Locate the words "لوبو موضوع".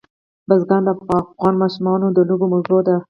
2.29-2.79